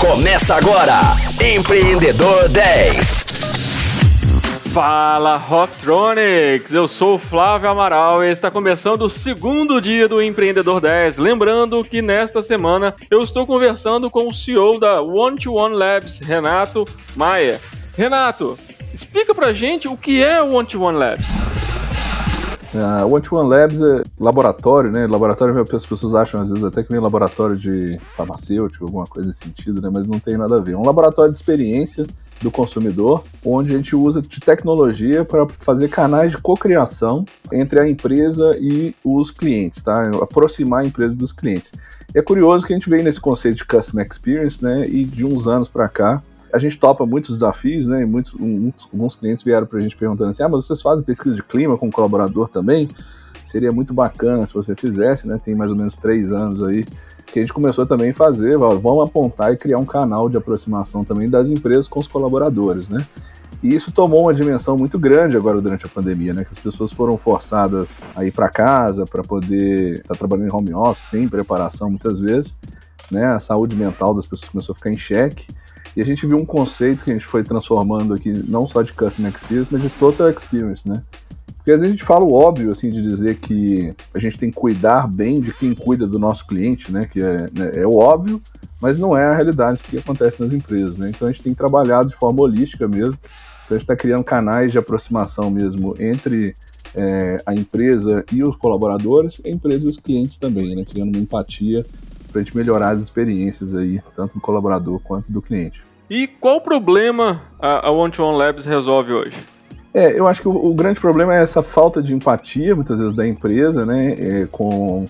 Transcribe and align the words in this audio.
Começa 0.00 0.54
agora, 0.54 0.98
Empreendedor 1.54 2.48
10. 2.48 3.26
Fala 4.72 5.36
Rocktronics, 5.36 6.72
eu 6.72 6.88
sou 6.88 7.16
o 7.16 7.18
Flávio 7.18 7.68
Amaral 7.68 8.24
e 8.24 8.30
está 8.30 8.50
começando 8.50 9.02
o 9.02 9.10
segundo 9.10 9.78
dia 9.78 10.08
do 10.08 10.22
Empreendedor 10.22 10.80
10. 10.80 11.18
Lembrando 11.18 11.84
que 11.84 12.00
nesta 12.00 12.40
semana 12.40 12.94
eu 13.10 13.22
estou 13.22 13.46
conversando 13.46 14.08
com 14.08 14.26
o 14.26 14.34
CEO 14.34 14.80
da 14.80 15.02
One 15.02 15.36
to 15.36 15.52
One 15.52 15.74
Labs, 15.74 16.18
Renato 16.18 16.86
Maia. 17.14 17.60
Renato, 17.94 18.58
explica 18.94 19.34
pra 19.34 19.52
gente 19.52 19.86
o 19.86 19.98
que 19.98 20.22
é 20.22 20.40
o 20.40 20.54
One 20.54 20.66
to 20.66 20.82
One 20.82 20.96
Labs. 20.96 21.26
A 22.72 23.04
uh, 23.04 23.12
One 23.12 23.20
to 23.20 23.36
One 23.36 23.48
Labs 23.48 23.82
é 23.82 24.02
laboratório, 24.18 24.92
né? 24.92 25.06
Laboratório, 25.06 25.60
as 25.60 25.86
pessoas 25.86 26.14
acham 26.14 26.40
às 26.40 26.50
vezes 26.50 26.64
até 26.64 26.84
que 26.84 26.90
vem 26.90 27.00
laboratório 27.00 27.56
de 27.56 27.98
farmacêutico, 28.10 28.84
alguma 28.84 29.06
coisa 29.06 29.26
nesse 29.26 29.40
sentido, 29.40 29.82
né? 29.82 29.90
Mas 29.92 30.06
não 30.06 30.20
tem 30.20 30.36
nada 30.36 30.56
a 30.56 30.60
ver. 30.60 30.72
É 30.72 30.76
um 30.76 30.86
laboratório 30.86 31.32
de 31.32 31.38
experiência 31.38 32.06
do 32.40 32.50
consumidor, 32.50 33.24
onde 33.44 33.74
a 33.74 33.76
gente 33.76 33.94
usa 33.94 34.22
de 34.22 34.40
tecnologia 34.40 35.24
para 35.24 35.46
fazer 35.58 35.88
canais 35.88 36.30
de 36.30 36.38
cocriação 36.38 37.24
entre 37.52 37.80
a 37.80 37.88
empresa 37.88 38.56
e 38.58 38.94
os 39.04 39.30
clientes, 39.30 39.82
tá? 39.82 40.08
Aproximar 40.22 40.84
a 40.84 40.86
empresa 40.86 41.16
dos 41.16 41.32
clientes. 41.32 41.72
E 42.14 42.18
é 42.18 42.22
curioso 42.22 42.66
que 42.66 42.72
a 42.72 42.76
gente 42.76 42.88
vem 42.88 43.02
nesse 43.02 43.20
conceito 43.20 43.58
de 43.58 43.64
Customer 43.64 44.06
Experience, 44.06 44.62
né? 44.62 44.88
E 44.88 45.04
de 45.04 45.24
uns 45.24 45.46
anos 45.46 45.68
para 45.68 45.88
cá, 45.88 46.22
a 46.52 46.58
gente 46.58 46.78
topa 46.78 47.06
muitos 47.06 47.30
desafios, 47.30 47.86
né? 47.86 48.02
E 48.02 48.06
muitos, 48.06 48.34
alguns 48.92 49.14
clientes 49.14 49.42
vieram 49.44 49.66
para 49.66 49.78
a 49.78 49.82
gente 49.82 49.96
perguntando 49.96 50.30
assim: 50.30 50.42
ah, 50.42 50.48
mas 50.48 50.66
vocês 50.66 50.82
fazem 50.82 51.04
pesquisa 51.04 51.36
de 51.36 51.42
clima 51.42 51.76
com 51.76 51.90
colaborador 51.90 52.48
também? 52.48 52.88
Seria 53.42 53.72
muito 53.72 53.94
bacana 53.94 54.46
se 54.46 54.54
você 54.54 54.74
fizesse, 54.76 55.26
né? 55.26 55.40
Tem 55.42 55.54
mais 55.54 55.70
ou 55.70 55.76
menos 55.76 55.96
três 55.96 56.32
anos 56.32 56.62
aí 56.62 56.84
que 57.30 57.38
a 57.38 57.42
gente 57.42 57.52
começou 57.52 57.86
também 57.86 58.10
a 58.10 58.14
fazer, 58.14 58.58
vamos 58.58 59.08
apontar 59.08 59.52
e 59.52 59.56
criar 59.56 59.78
um 59.78 59.84
canal 59.84 60.28
de 60.28 60.36
aproximação 60.36 61.04
também 61.04 61.30
das 61.30 61.48
empresas 61.48 61.86
com 61.86 62.00
os 62.00 62.08
colaboradores, 62.08 62.88
né? 62.88 63.06
E 63.62 63.74
isso 63.74 63.92
tomou 63.92 64.22
uma 64.22 64.34
dimensão 64.34 64.76
muito 64.76 64.98
grande 64.98 65.36
agora 65.36 65.60
durante 65.60 65.84
a 65.84 65.88
pandemia, 65.88 66.32
né? 66.32 66.44
Que 66.44 66.52
as 66.52 66.58
pessoas 66.58 66.92
foram 66.92 67.16
forçadas 67.18 67.98
a 68.16 68.24
ir 68.24 68.32
para 68.32 68.48
casa 68.48 69.04
para 69.04 69.22
poder 69.22 69.96
estar 69.96 70.08
tá 70.08 70.14
trabalhando 70.14 70.48
em 70.48 70.52
home 70.52 70.74
office, 70.74 71.08
sem 71.10 71.28
preparação 71.28 71.90
muitas 71.90 72.18
vezes, 72.18 72.56
né? 73.10 73.26
A 73.26 73.40
saúde 73.40 73.76
mental 73.76 74.14
das 74.14 74.26
pessoas 74.26 74.50
começou 74.50 74.72
a 74.72 74.76
ficar 74.76 74.90
em 74.90 74.96
xeque. 74.96 75.46
E 75.96 76.00
a 76.00 76.04
gente 76.04 76.26
viu 76.26 76.36
um 76.36 76.44
conceito 76.44 77.04
que 77.04 77.10
a 77.10 77.14
gente 77.14 77.26
foi 77.26 77.42
transformando 77.42 78.14
aqui, 78.14 78.30
não 78.46 78.66
só 78.66 78.82
de 78.82 78.92
Customer 78.92 79.32
Experience, 79.32 79.68
mas 79.72 79.82
de 79.82 79.90
Total 79.90 80.30
Experience, 80.30 80.88
né? 80.88 81.02
Porque 81.56 81.72
às 81.72 81.80
vezes 81.80 81.92
a 81.92 81.96
gente 81.96 82.04
fala 82.04 82.24
o 82.24 82.32
óbvio, 82.32 82.70
assim, 82.70 82.88
de 82.88 83.02
dizer 83.02 83.36
que 83.36 83.94
a 84.14 84.18
gente 84.18 84.38
tem 84.38 84.50
que 84.50 84.56
cuidar 84.56 85.06
bem 85.06 85.40
de 85.40 85.52
quem 85.52 85.74
cuida 85.74 86.06
do 86.06 86.18
nosso 86.18 86.46
cliente, 86.46 86.90
né? 86.90 87.06
Que 87.10 87.20
é, 87.20 87.50
né, 87.52 87.72
é 87.74 87.86
o 87.86 87.96
óbvio, 87.96 88.40
mas 88.80 88.98
não 88.98 89.16
é 89.16 89.26
a 89.26 89.34
realidade 89.34 89.82
que 89.82 89.98
acontece 89.98 90.40
nas 90.40 90.52
empresas, 90.52 90.96
né? 90.96 91.10
Então 91.10 91.28
a 91.28 91.30
gente 91.30 91.42
tem 91.42 91.52
trabalhado 91.52 92.08
de 92.08 92.16
forma 92.16 92.40
holística 92.40 92.88
mesmo. 92.88 93.18
Então 93.64 93.76
a 93.76 93.78
gente 93.78 93.82
está 93.82 93.94
criando 93.94 94.24
canais 94.24 94.72
de 94.72 94.78
aproximação 94.78 95.50
mesmo 95.50 95.94
entre 95.98 96.56
é, 96.94 97.42
a 97.44 97.54
empresa 97.54 98.24
e 98.32 98.42
os 98.42 98.56
colaboradores, 98.56 99.40
a 99.44 99.48
empresa 99.48 99.86
e 99.86 99.90
os 99.90 99.98
clientes 99.98 100.38
também, 100.38 100.74
né? 100.74 100.84
Criando 100.84 101.14
uma 101.14 101.22
empatia 101.22 101.84
para 102.30 102.40
a 102.40 102.44
gente 102.44 102.56
melhorar 102.56 102.90
as 102.90 103.00
experiências 103.00 103.74
aí, 103.74 104.00
tanto 104.14 104.34
do 104.34 104.40
colaborador 104.40 105.00
quanto 105.00 105.30
do 105.30 105.42
cliente. 105.42 105.82
E 106.08 106.26
qual 106.26 106.60
problema 106.60 107.42
a 107.60 107.90
One 107.90 108.12
to 108.12 108.22
One 108.22 108.36
Labs 108.36 108.64
resolve 108.64 109.12
hoje? 109.12 109.36
É, 109.92 110.18
eu 110.18 110.26
acho 110.26 110.42
que 110.42 110.48
o, 110.48 110.52
o, 110.52 110.74
grande 110.74 111.00
problema 111.00 111.36
é 111.36 111.42
essa 111.42 111.62
falta 111.62 112.02
de 112.02 112.14
empatia, 112.14 112.74
muitas 112.76 113.00
vezes, 113.00 113.14
da 113.14 113.26
empresa, 113.26 113.84
né, 113.84 114.14
é, 114.18 114.46
com, 114.50 115.04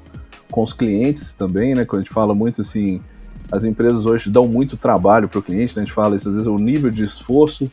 com 0.51 0.63
os 0.63 0.73
clientes 0.73 1.35
também, 1.35 1.75
né, 1.75 1.85
quando 1.85 2.01
a 2.01 2.05
gente 2.05 2.13
fala 2.13 2.35
muito 2.35 2.63
assim, 2.63 3.01
as 3.53 3.65
empresas 3.65 4.07
hoje 4.07 4.31
dão 4.31 4.49
muito 4.49 4.79
trabalho 4.79 5.29
para 5.29 5.39
o 5.39 5.43
cliente, 5.43 5.77
né, 5.77 5.83
a 5.83 5.85
gente 5.85 5.95
fala 5.95 6.17
isso, 6.17 6.29
às 6.29 6.35
vezes, 6.35 6.49
o 6.49 6.57
nível 6.57 6.91
de 6.91 7.05
esforço 7.05 7.71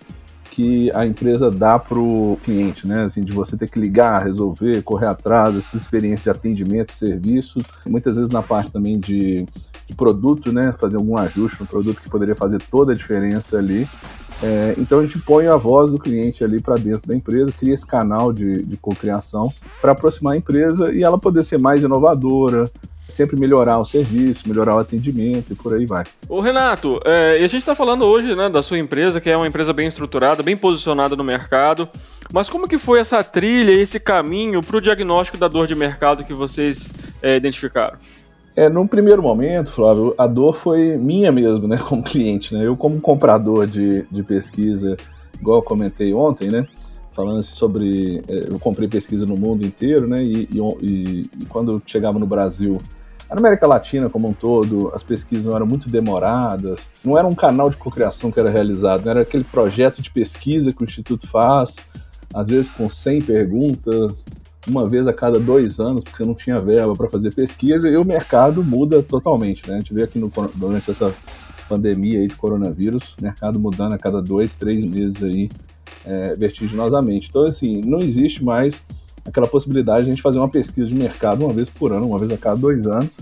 que 0.57 0.91
a 0.95 1.05
empresa 1.05 1.51
dá 1.51 1.77
para 1.77 1.99
o 1.99 2.39
cliente, 2.43 2.87
né? 2.87 3.03
Assim, 3.03 3.23
de 3.23 3.31
você 3.31 3.55
ter 3.55 3.69
que 3.69 3.79
ligar, 3.79 4.23
resolver, 4.23 4.81
correr 4.81 5.05
atrás, 5.05 5.55
essa 5.55 5.77
experiência 5.77 6.23
de 6.23 6.29
atendimento, 6.31 6.91
serviço, 6.91 7.59
muitas 7.85 8.15
vezes 8.15 8.31
na 8.31 8.41
parte 8.41 8.71
também 8.71 8.99
de, 8.99 9.45
de 9.87 9.95
produto, 9.95 10.51
né? 10.51 10.71
Fazer 10.73 10.97
algum 10.97 11.15
ajuste 11.15 11.61
no 11.61 11.67
produto 11.67 12.01
que 12.01 12.09
poderia 12.09 12.33
fazer 12.33 12.59
toda 12.71 12.91
a 12.91 12.95
diferença 12.95 13.55
ali. 13.55 13.87
É, 14.41 14.73
então 14.79 14.97
a 14.97 15.05
gente 15.05 15.19
põe 15.19 15.45
a 15.45 15.55
voz 15.55 15.91
do 15.91 15.99
cliente 15.99 16.43
ali 16.43 16.59
para 16.59 16.73
dentro 16.73 17.07
da 17.07 17.15
empresa, 17.15 17.51
cria 17.51 17.75
esse 17.75 17.85
canal 17.85 18.33
de, 18.33 18.63
de 18.63 18.77
cocriação 18.77 19.53
para 19.79 19.91
aproximar 19.91 20.33
a 20.33 20.37
empresa 20.37 20.91
e 20.91 21.03
ela 21.03 21.19
poder 21.19 21.43
ser 21.43 21.59
mais 21.59 21.83
inovadora, 21.83 22.67
sempre 23.07 23.39
melhorar 23.39 23.79
o 23.79 23.85
serviço, 23.85 24.47
melhorar 24.47 24.75
o 24.75 24.79
atendimento 24.79 25.51
e 25.51 25.55
por 25.55 25.73
aí 25.73 25.85
vai. 25.85 26.03
Ô 26.27 26.39
Renato, 26.39 26.99
é, 27.05 27.39
e 27.39 27.43
a 27.43 27.47
gente 27.47 27.57
está 27.59 27.73
falando 27.73 28.05
hoje 28.05 28.35
né, 28.35 28.49
da 28.49 28.61
sua 28.61 28.77
empresa, 28.77 29.21
que 29.21 29.29
é 29.29 29.37
uma 29.37 29.47
empresa 29.47 29.71
bem 29.73 29.87
estruturada, 29.87 30.43
bem 30.43 30.57
posicionada 30.57 31.15
no 31.15 31.23
mercado, 31.23 31.87
mas 32.31 32.49
como 32.49 32.67
que 32.67 32.77
foi 32.77 32.99
essa 32.99 33.23
trilha, 33.23 33.71
esse 33.71 33.99
caminho 33.99 34.61
para 34.61 34.77
o 34.77 34.81
diagnóstico 34.81 35.37
da 35.37 35.47
dor 35.47 35.67
de 35.67 35.75
mercado 35.75 36.23
que 36.23 36.33
vocês 36.33 36.91
é, 37.21 37.37
identificaram? 37.37 37.97
É, 38.55 38.69
num 38.69 38.87
primeiro 38.87 39.21
momento, 39.21 39.71
Flávio, 39.71 40.15
a 40.17 40.25
dor 40.25 40.53
foi 40.53 40.97
minha 40.97 41.31
mesmo, 41.31 41.67
né, 41.67 41.77
como 41.87 42.03
cliente, 42.03 42.53
né? 42.53 42.65
Eu 42.65 42.75
como 42.75 42.99
comprador 42.99 43.67
de, 43.67 44.03
de 44.11 44.23
pesquisa, 44.23 44.97
igual 45.39 45.59
eu 45.59 45.63
comentei 45.63 46.13
ontem, 46.13 46.49
né? 46.49 46.65
falando 47.17 47.39
assim 47.39 47.55
sobre. 47.55 48.21
É, 48.27 48.53
eu 48.53 48.59
comprei 48.59 48.87
pesquisa 48.87 49.25
no 49.25 49.35
mundo 49.35 49.65
inteiro, 49.65 50.07
né? 50.07 50.23
E, 50.23 50.47
e, 50.51 51.29
e, 51.41 51.45
quando 51.49 51.81
chegava 51.83 52.19
no 52.19 52.27
Brasil, 52.27 52.77
na 53.35 53.39
América 53.39 53.67
Latina 53.67 54.09
como 54.09 54.29
um 54.29 54.33
todo, 54.33 54.91
as 54.93 55.03
pesquisas 55.03 55.45
não 55.45 55.55
eram 55.55 55.65
muito 55.65 55.89
demoradas, 55.89 56.87
não 57.03 57.17
era 57.17 57.27
um 57.27 57.35
canal 57.35 57.69
de 57.69 57.77
cocriação 57.77 58.31
que 58.31 58.39
era 58.39 58.49
realizado, 58.49 59.03
não 59.03 59.11
era 59.11 59.21
aquele 59.21 59.43
projeto 59.43 60.01
de 60.01 60.09
pesquisa 60.09 60.71
que 60.71 60.81
o 60.81 60.85
Instituto 60.85 61.27
faz, 61.27 61.77
às 62.33 62.47
vezes 62.47 62.71
com 62.71 62.89
100 62.89 63.21
perguntas, 63.23 64.25
uma 64.67 64.87
vez 64.87 65.07
a 65.07 65.13
cada 65.13 65.39
dois 65.39 65.79
anos, 65.79 66.03
porque 66.03 66.17
você 66.17 66.25
não 66.25 66.35
tinha 66.35 66.59
verba 66.59 66.93
para 66.95 67.09
fazer 67.09 67.33
pesquisa, 67.33 67.89
e 67.89 67.95
o 67.97 68.05
mercado 68.05 68.63
muda 68.63 69.01
totalmente, 69.01 69.67
né? 69.67 69.75
A 69.75 69.79
gente 69.79 69.93
vê 69.93 70.03
aqui 70.03 70.19
no, 70.19 70.31
durante 70.55 70.91
essa 70.91 71.13
pandemia 71.67 72.19
aí 72.19 72.27
de 72.27 72.35
coronavírus, 72.35 73.15
mercado 73.21 73.59
mudando 73.59 73.93
a 73.93 73.97
cada 73.97 74.21
dois, 74.21 74.55
três 74.55 74.83
meses 74.83 75.23
aí, 75.23 75.49
é, 76.05 76.35
vertiginosamente. 76.35 77.27
Então, 77.29 77.43
assim, 77.43 77.81
não 77.81 77.99
existe 77.99 78.43
mais 78.43 78.85
aquela 79.27 79.47
possibilidade 79.47 80.05
de 80.05 80.11
a 80.11 80.13
gente 80.13 80.21
fazer 80.21 80.39
uma 80.39 80.49
pesquisa 80.49 80.87
de 80.87 80.95
mercado 80.95 81.43
uma 81.43 81.53
vez 81.53 81.69
por 81.69 81.91
ano, 81.91 82.07
uma 82.07 82.17
vez 82.17 82.31
a 82.31 82.37
cada 82.37 82.55
dois 82.55 82.87
anos, 82.87 83.19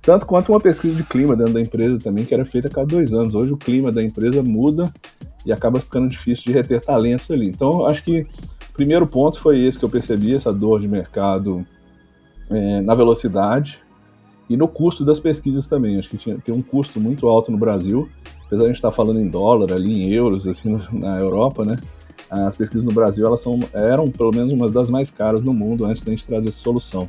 tanto 0.00 0.24
quanto 0.24 0.52
uma 0.52 0.60
pesquisa 0.60 0.94
de 0.94 1.02
clima 1.02 1.36
dentro 1.36 1.52
da 1.52 1.60
empresa 1.60 1.98
também, 1.98 2.24
que 2.24 2.32
era 2.32 2.44
feita 2.44 2.68
a 2.68 2.70
cada 2.70 2.86
dois 2.86 3.12
anos. 3.12 3.34
Hoje 3.34 3.52
o 3.52 3.56
clima 3.56 3.90
da 3.90 4.02
empresa 4.02 4.42
muda 4.42 4.92
e 5.44 5.52
acaba 5.52 5.80
ficando 5.80 6.08
difícil 6.08 6.44
de 6.44 6.52
reter 6.52 6.80
talentos 6.80 7.30
ali. 7.30 7.48
Então, 7.48 7.84
acho 7.84 8.02
que 8.04 8.20
o 8.20 8.72
primeiro 8.72 9.06
ponto 9.06 9.40
foi 9.40 9.58
esse 9.60 9.78
que 9.78 9.84
eu 9.84 9.88
percebi, 9.88 10.34
essa 10.34 10.52
dor 10.52 10.80
de 10.80 10.88
mercado 10.88 11.66
é, 12.48 12.80
na 12.80 12.94
velocidade 12.94 13.80
e 14.48 14.56
no 14.56 14.68
custo 14.68 15.04
das 15.04 15.18
pesquisas 15.18 15.66
também. 15.66 15.98
Acho 15.98 16.08
que 16.08 16.16
tinha, 16.16 16.38
tem 16.38 16.54
um 16.54 16.62
custo 16.62 17.00
muito 17.00 17.28
alto 17.28 17.50
no 17.50 17.58
Brasil, 17.58 18.08
apesar 18.46 18.62
de 18.62 18.68
a 18.68 18.68
gente 18.68 18.76
estar 18.76 18.92
falando 18.92 19.20
em 19.20 19.28
dólar 19.28 19.72
ali, 19.72 19.92
em 19.92 20.12
euros, 20.12 20.46
assim, 20.46 20.78
na 20.92 21.18
Europa, 21.18 21.64
né? 21.64 21.76
As 22.30 22.56
pesquisas 22.56 22.84
no 22.84 22.92
Brasil 22.92 23.26
elas 23.26 23.40
são, 23.40 23.60
eram 23.72 24.10
pelo 24.10 24.30
menos 24.30 24.52
uma 24.52 24.68
das 24.70 24.90
mais 24.90 25.10
caras 25.10 25.42
no 25.42 25.52
mundo 25.52 25.84
antes 25.84 26.02
da 26.02 26.10
gente 26.10 26.26
trazer 26.26 26.48
essa 26.48 26.58
solução. 26.58 27.08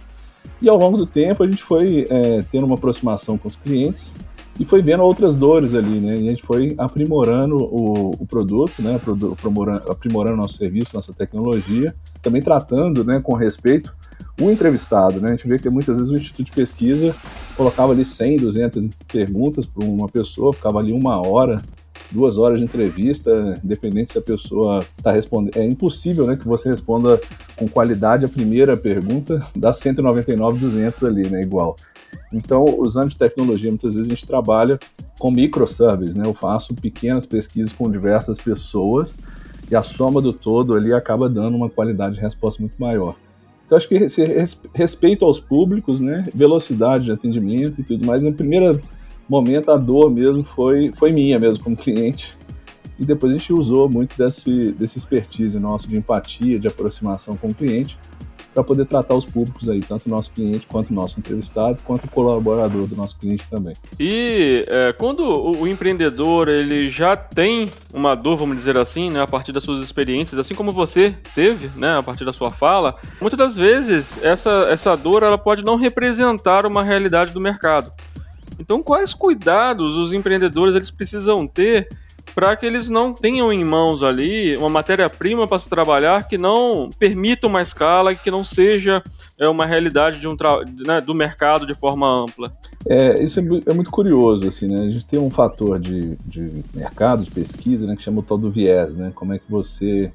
E 0.62 0.70
ao 0.70 0.78
longo 0.78 0.98
do 0.98 1.06
tempo 1.06 1.44
a 1.44 1.48
gente 1.48 1.64
foi 1.64 2.08
é, 2.10 2.44
tendo 2.52 2.66
uma 2.66 2.76
aproximação 2.76 3.38
com 3.38 3.48
os 3.48 3.56
clientes 3.56 4.12
e 4.60 4.66
foi 4.66 4.82
vendo 4.82 5.04
outras 5.04 5.36
dores 5.36 5.74
ali, 5.74 6.00
né? 6.00 6.18
E 6.18 6.28
a 6.28 6.34
gente 6.34 6.44
foi 6.44 6.76
aprimorando 6.78 7.56
o, 7.56 8.12
o 8.20 8.26
produto, 8.26 8.82
né? 8.82 8.96
Aprimorando, 8.96 9.90
aprimorando 9.90 10.36
nosso 10.36 10.56
serviço, 10.56 10.94
nossa 10.94 11.14
tecnologia, 11.14 11.96
também 12.22 12.42
tratando, 12.42 13.06
né, 13.06 13.22
com 13.24 13.34
respeito 13.34 13.96
o 14.42 14.50
entrevistado, 14.50 15.20
né? 15.20 15.30
A 15.30 15.32
gente 15.32 15.48
vê 15.48 15.60
que 15.60 15.70
muitas 15.70 15.98
vezes 15.98 16.12
o 16.12 16.18
Instituto 16.18 16.46
de 16.46 16.52
Pesquisa 16.52 17.16
colocava 17.56 17.92
ali 17.92 18.04
100, 18.04 18.38
200 18.38 18.90
perguntas 19.08 19.66
para 19.66 19.86
uma 19.86 20.08
pessoa, 20.08 20.54
ficava 20.54 20.80
ali 20.80 20.92
uma 20.92 21.26
hora 21.26 21.62
duas 22.12 22.38
horas 22.38 22.60
de 22.60 22.66
entrevista, 22.66 23.54
independente 23.64 24.12
se 24.12 24.18
a 24.18 24.22
pessoa 24.22 24.86
está 24.98 25.12
respondendo. 25.12 25.58
É 25.58 25.66
impossível 25.66 26.26
né, 26.26 26.36
que 26.36 26.48
você 26.48 26.70
responda 26.70 27.20
com 27.56 27.68
qualidade 27.68 28.26
a 28.26 28.30
primeira 28.30 28.76
pergunta 28.76 29.46
das 29.56 29.78
199, 29.78 30.60
200 30.60 31.04
ali, 31.04 31.30
né, 31.30 31.42
igual. 31.42 31.76
Então, 32.32 32.64
usando 32.80 33.14
tecnologia, 33.16 33.70
muitas 33.70 33.94
vezes 33.94 34.10
a 34.10 34.14
gente 34.14 34.26
trabalha 34.26 34.80
com 35.18 35.32
microservices, 35.32 36.16
né? 36.16 36.26
Eu 36.26 36.34
faço 36.34 36.74
pequenas 36.76 37.26
pesquisas 37.26 37.74
com 37.74 37.90
diversas 37.90 38.38
pessoas 38.38 39.16
e 39.70 39.76
a 39.76 39.82
soma 39.82 40.22
do 40.22 40.34
todo 40.34 40.74
ali 40.74 40.94
acaba 40.94 41.30
dando 41.30 41.56
uma 41.56 41.70
qualidade 41.70 42.16
de 42.16 42.22
resposta 42.22 42.62
muito 42.62 42.76
maior. 42.80 43.16
Então, 43.66 43.78
acho 43.78 43.88
que 43.88 43.96
esse 43.96 44.24
respeito 44.74 45.26
aos 45.26 45.40
públicos, 45.40 46.00
né? 46.00 46.24
Velocidade 46.34 47.06
de 47.06 47.12
atendimento 47.12 47.82
e 47.82 47.84
tudo 47.84 48.06
mais, 48.06 48.26
a 48.26 48.32
primeira 48.32 48.80
momento 49.30 49.72
a 49.72 49.78
dor 49.78 50.10
mesmo 50.10 50.44
foi, 50.44 50.92
foi 50.94 51.12
minha 51.12 51.38
mesmo 51.38 51.64
como 51.64 51.76
cliente. 51.76 52.38
E 53.00 53.06
depois 53.06 53.34
a 53.34 53.38
gente 53.38 53.54
usou 53.54 53.90
muito 53.90 54.18
desse, 54.18 54.74
desse 54.74 54.98
expertise 54.98 55.58
nosso 55.58 55.88
de 55.88 55.96
empatia, 55.96 56.60
de 56.60 56.68
aproximação 56.68 57.38
com 57.38 57.48
o 57.48 57.54
cliente, 57.54 57.98
para 58.54 58.64
poder 58.64 58.86
tratar 58.86 59.16
os 59.16 59.26
públicos 59.26 59.70
aí, 59.70 59.80
tanto 59.80 60.08
o 60.08 60.10
nosso 60.10 60.32
cliente 60.32 60.66
quanto 60.68 60.90
o 60.90 60.94
nosso 60.94 61.20
entrevistado, 61.20 61.78
quanto 61.86 62.06
o 62.06 62.10
colaborador 62.10 62.88
do 62.88 62.96
nosso 62.96 63.18
cliente 63.18 63.46
também. 63.50 63.74
E 63.98 64.66
é, 64.68 64.92
quando 64.92 65.24
o, 65.24 65.68
empreendedor 65.68 66.50
ele 66.50 66.90
já 66.90 67.16
tem 67.16 67.68
uma 67.94 68.16
dor, 68.16 68.38
vamos 68.38 68.58
dizer 68.58 68.78
assim, 68.78 69.10
né, 69.10 69.22
a 69.22 69.28
partir 69.28 69.52
das 69.52 69.64
suas 69.64 69.82
experiências, 69.82 70.40
assim 70.40 70.56
como 70.56 70.72
você 70.72 71.16
teve, 71.36 71.70
né, 71.78 71.98
a 71.98 72.04
partir 72.04 72.26
da 72.26 72.34
sua 72.34 72.52
fala, 72.52 72.96
muitas 73.22 73.38
das 73.38 73.56
vezes 73.56 74.22
essa, 74.24 74.68
essa 74.70 74.96
dor 74.96 75.24
ela 75.24 75.38
pode 75.38 75.64
não 75.64 75.78
representar 75.78 76.66
uma 76.66 76.84
realidade 76.84 77.32
do 77.32 77.40
mercado. 77.40 77.92
Então, 78.60 78.84
quais 78.84 79.14
cuidados 79.14 79.96
os 79.96 80.12
empreendedores 80.12 80.76
eles 80.76 80.92
precisam 80.92 81.48
ter 81.48 81.88
para 82.36 82.56
que 82.56 82.66
eles 82.66 82.90
não 82.90 83.14
tenham 83.14 83.52
em 83.52 83.64
mãos 83.64 84.04
ali 84.04 84.56
uma 84.58 84.70
matéria-prima 84.70 85.48
para 85.48 85.60
se 85.60 85.70
trabalhar 85.70 86.28
que 86.28 86.38
não 86.38 86.90
permita 86.98 87.48
uma 87.48 87.62
escala, 87.62 88.14
que 88.14 88.30
não 88.30 88.44
seja 88.44 89.04
é, 89.38 89.48
uma 89.48 89.66
realidade 89.66 90.20
de 90.20 90.28
um 90.28 90.36
né, 90.86 91.02
do 91.02 91.16
mercado 91.16 91.66
de 91.66 91.74
forma 91.74 92.08
ampla. 92.08 92.52
É, 92.86 93.22
isso 93.24 93.40
é, 93.40 93.44
é, 93.66 93.74
muito 93.74 93.90
curioso, 93.90 94.48
assim, 94.48 94.68
né? 94.68 94.82
A 94.82 94.90
gente 94.90 95.06
tem 95.06 95.20
um 95.20 95.30
fator 95.30 95.80
de, 95.80 96.16
de 96.26 96.64
mercado, 96.74 97.24
de 97.24 97.32
pesquisa, 97.32 97.88
né, 97.88 97.96
que 97.96 98.04
chama 98.04 98.20
o 98.20 98.24
tal 98.24 98.38
do 98.38 98.50
viés, 98.50 98.96
né? 98.96 99.12
Como 99.16 99.34
é 99.34 99.40
que 99.40 99.50
você, 99.50 100.12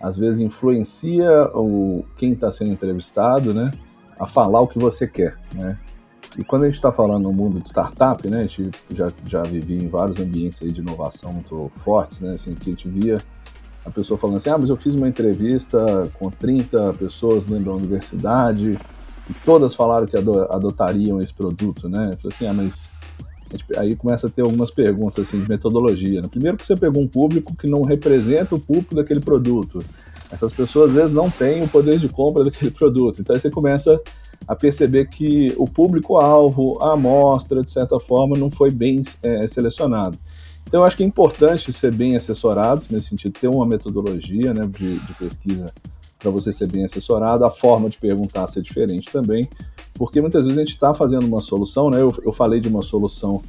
às 0.00 0.16
vezes, 0.16 0.40
influencia 0.40 1.50
o, 1.54 2.04
quem 2.16 2.32
está 2.32 2.50
sendo 2.50 2.72
entrevistado, 2.72 3.52
né? 3.52 3.70
A 4.18 4.26
falar 4.26 4.60
o 4.60 4.68
que 4.68 4.78
você 4.78 5.06
quer, 5.06 5.36
né? 5.54 5.78
E 6.38 6.44
quando 6.44 6.62
a 6.62 6.66
gente 6.66 6.76
está 6.76 6.92
falando 6.92 7.24
no 7.24 7.32
mundo 7.32 7.60
de 7.60 7.68
startup, 7.68 8.26
né, 8.28 8.38
a 8.38 8.42
gente 8.42 8.70
já, 8.94 9.08
já 9.26 9.42
vivia 9.42 9.78
em 9.78 9.88
vários 9.88 10.18
ambientes 10.20 10.62
aí 10.62 10.70
de 10.70 10.80
inovação 10.80 11.32
muito 11.32 11.70
fortes, 11.84 12.20
né, 12.20 12.34
assim, 12.34 12.54
que 12.54 12.70
a 12.70 12.72
gente 12.72 12.88
via 12.88 13.18
a 13.84 13.90
pessoa 13.90 14.18
falando 14.18 14.36
assim, 14.36 14.50
ah, 14.50 14.58
mas 14.58 14.70
eu 14.70 14.76
fiz 14.76 14.94
uma 14.94 15.08
entrevista 15.08 16.08
com 16.14 16.30
30 16.30 16.94
pessoas 16.94 17.44
dentro 17.44 17.64
da 17.64 17.72
universidade 17.72 18.78
e 19.28 19.34
todas 19.44 19.74
falaram 19.74 20.06
que 20.06 20.16
adotariam 20.16 21.20
esse 21.20 21.32
produto, 21.32 21.88
né? 21.88 22.10
Eu 22.12 22.18
falei 22.18 22.36
assim, 22.36 22.46
ah, 22.46 22.52
mas 22.52 22.88
aí 23.76 23.96
começa 23.96 24.26
a 24.26 24.30
ter 24.30 24.42
algumas 24.42 24.70
perguntas 24.70 25.26
assim 25.26 25.40
de 25.40 25.48
metodologia. 25.48 26.20
Né? 26.20 26.28
Primeiro 26.28 26.56
que 26.56 26.66
você 26.66 26.76
pegou 26.76 27.02
um 27.02 27.08
público 27.08 27.54
que 27.56 27.68
não 27.68 27.82
representa 27.82 28.54
o 28.54 28.60
público 28.60 28.94
daquele 28.94 29.20
produto. 29.20 29.82
Essas 30.30 30.52
pessoas 30.52 30.90
às 30.90 30.96
vezes 30.96 31.10
não 31.12 31.28
têm 31.30 31.62
o 31.62 31.68
poder 31.68 31.98
de 31.98 32.08
compra 32.08 32.44
daquele 32.44 32.70
produto. 32.72 33.20
Então 33.20 33.34
aí 33.34 33.40
você 33.40 33.50
começa 33.50 34.00
a 34.46 34.56
perceber 34.56 35.06
que 35.06 35.54
o 35.56 35.66
público-alvo, 35.66 36.78
a 36.82 36.92
amostra, 36.92 37.62
de 37.62 37.70
certa 37.70 37.98
forma, 38.00 38.36
não 38.36 38.50
foi 38.50 38.70
bem 38.70 39.02
é, 39.22 39.46
selecionado. 39.46 40.18
Então, 40.66 40.80
eu 40.80 40.84
acho 40.84 40.96
que 40.96 41.02
é 41.02 41.06
importante 41.06 41.72
ser 41.72 41.92
bem 41.92 42.16
assessorado, 42.16 42.82
nesse 42.90 43.08
sentido, 43.08 43.32
ter 43.38 43.48
uma 43.48 43.66
metodologia 43.66 44.54
né, 44.54 44.66
de, 44.66 44.98
de 45.00 45.14
pesquisa 45.14 45.72
para 46.18 46.30
você 46.30 46.52
ser 46.52 46.68
bem 46.68 46.84
assessorado, 46.84 47.44
a 47.44 47.50
forma 47.50 47.88
de 47.88 47.98
perguntar 47.98 48.46
ser 48.46 48.62
diferente 48.62 49.10
também, 49.10 49.48
porque 49.94 50.20
muitas 50.20 50.44
vezes 50.44 50.58
a 50.58 50.62
gente 50.62 50.74
está 50.74 50.94
fazendo 50.94 51.26
uma 51.26 51.40
solução, 51.40 51.90
né? 51.90 52.00
Eu, 52.00 52.14
eu 52.24 52.32
falei 52.32 52.60
de 52.60 52.68
uma 52.68 52.82
solução 52.82 53.42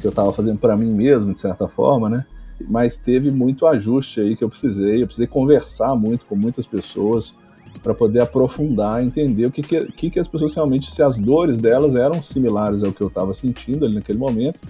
que 0.00 0.06
eu 0.06 0.10
estava 0.10 0.32
fazendo 0.32 0.58
para 0.58 0.76
mim 0.76 0.92
mesmo, 0.92 1.32
de 1.32 1.40
certa 1.40 1.66
forma, 1.66 2.08
né? 2.08 2.24
Mas 2.68 2.96
teve 2.98 3.30
muito 3.30 3.66
ajuste 3.66 4.20
aí 4.20 4.36
que 4.36 4.44
eu 4.44 4.48
precisei, 4.48 5.02
eu 5.02 5.06
precisei 5.06 5.26
conversar 5.26 5.96
muito 5.96 6.26
com 6.26 6.36
muitas 6.36 6.66
pessoas, 6.66 7.34
para 7.82 7.94
poder 7.94 8.20
aprofundar, 8.20 9.02
entender 9.02 9.46
o 9.46 9.50
que, 9.50 9.62
que, 9.62 10.10
que, 10.10 10.20
as 10.20 10.28
pessoas 10.28 10.54
realmente, 10.54 10.90
se 10.90 11.02
as 11.02 11.18
dores 11.18 11.58
delas 11.58 11.94
eram 11.94 12.22
similares 12.22 12.84
ao 12.84 12.92
que 12.92 13.00
eu 13.00 13.08
estava 13.08 13.34
sentindo 13.34 13.84
ali 13.84 13.94
naquele 13.94 14.18
momento, 14.18 14.60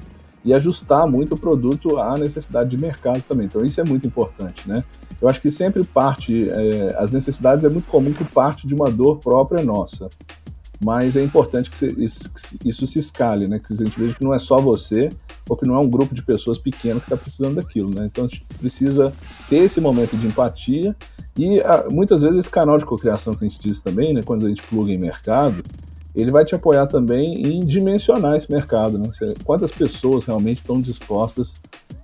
e 0.44 0.52
ajustar 0.52 1.06
muito 1.06 1.34
o 1.34 1.38
produto 1.38 1.98
à 1.98 2.18
necessidade 2.18 2.70
de 2.70 2.78
mercado 2.78 3.22
também. 3.22 3.46
Então 3.46 3.64
isso 3.64 3.80
é 3.80 3.84
muito 3.84 4.06
importante, 4.06 4.68
né? 4.68 4.82
Eu 5.20 5.28
acho 5.28 5.40
que 5.40 5.50
sempre 5.50 5.84
parte, 5.84 6.50
é, 6.50 6.96
as 6.98 7.12
necessidades 7.12 7.64
é 7.64 7.68
muito 7.68 7.86
comum 7.86 8.12
que 8.12 8.24
parte 8.24 8.66
de 8.66 8.74
uma 8.74 8.90
dor 8.90 9.18
própria 9.18 9.62
nossa, 9.62 10.08
mas 10.84 11.16
é 11.16 11.22
importante 11.22 11.70
que, 11.70 11.86
isso, 12.02 12.32
que 12.58 12.68
isso, 12.68 12.86
se 12.88 12.98
escale, 12.98 13.46
né? 13.46 13.60
Que 13.60 13.72
a 13.72 13.76
gente 13.76 13.98
veja 13.98 14.16
que 14.16 14.24
não 14.24 14.34
é 14.34 14.38
só 14.38 14.60
você, 14.60 15.10
ou 15.48 15.56
que 15.56 15.64
não 15.64 15.76
é 15.76 15.78
um 15.78 15.88
grupo 15.88 16.12
de 16.12 16.24
pessoas 16.24 16.58
pequeno 16.58 16.98
que 16.98 17.06
está 17.06 17.16
precisando 17.16 17.54
daquilo, 17.54 17.94
né? 17.94 18.06
Então 18.06 18.24
a 18.24 18.28
gente 18.28 18.44
precisa 18.58 19.12
ter 19.48 19.58
esse 19.58 19.80
momento 19.80 20.16
de 20.16 20.26
empatia 20.26 20.96
e 21.36 21.60
a, 21.60 21.74
ah, 21.74 21.90
muitas 21.90 22.22
vezes 22.22 22.38
esse 22.38 22.50
canal 22.50 22.78
de 22.78 22.84
cocriação 22.84 23.34
que 23.34 23.44
a 23.44 23.48
gente 23.48 23.60
diz 23.60 23.80
também, 23.80 24.12
né, 24.12 24.22
quando 24.24 24.46
a 24.46 24.48
gente 24.48 24.62
pluga 24.62 24.92
em 24.92 24.98
mercado, 24.98 25.62
ele 26.14 26.30
vai 26.30 26.44
te 26.44 26.54
apoiar 26.54 26.86
também 26.86 27.42
em 27.42 27.60
dimensionar 27.60 28.36
esse 28.36 28.52
mercado, 28.52 28.98
né? 28.98 29.08
Quantas 29.44 29.70
pessoas 29.70 30.24
realmente 30.24 30.58
estão 30.58 30.80
dispostas 30.80 31.54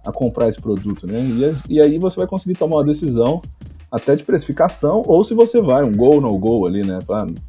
a 0.05 0.11
comprar 0.11 0.49
esse 0.49 0.61
produto, 0.61 1.07
né? 1.07 1.21
E, 1.21 1.75
e 1.75 1.81
aí 1.81 1.99
você 1.99 2.17
vai 2.17 2.27
conseguir 2.27 2.59
tomar 2.59 2.77
uma 2.77 2.85
decisão 2.85 3.43
até 3.91 4.17
de 4.17 4.25
precificação, 4.25 5.03
ou 5.07 5.23
se 5.25 5.35
você 5.35 5.61
vai 5.61 5.83
um 5.83 5.95
gol 5.95 6.21
no 6.21 6.37
gol 6.39 6.67
ali, 6.67 6.87
né? 6.87 6.99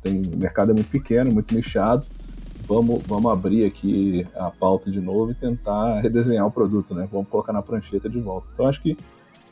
Tem, 0.02 0.22
o 0.22 0.38
mercado 0.38 0.72
é 0.72 0.74
muito 0.74 0.90
pequeno, 0.90 1.32
muito 1.32 1.54
nichado, 1.56 2.06
vamos, 2.68 3.04
vamos 3.08 3.32
abrir 3.32 3.66
aqui 3.66 4.28
a 4.36 4.50
pauta 4.52 4.92
de 4.92 5.00
novo 5.00 5.32
e 5.32 5.36
tentar 5.36 6.02
redesenhar 6.02 6.46
o 6.46 6.52
produto, 6.52 6.94
né? 6.94 7.08
Vamos 7.12 7.30
colocar 7.30 7.54
na 7.54 7.62
prancheta 7.62 8.10
de 8.10 8.20
volta. 8.20 8.48
Então 8.54 8.68
acho 8.68 8.82
que 8.82 8.98